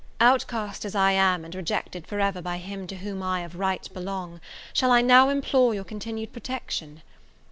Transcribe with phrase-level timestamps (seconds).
[0.19, 3.87] Outcast as I am, and rejected for ever by him to whom I of right
[3.93, 4.41] belong
[4.73, 7.03] shall I now implore your continued protection?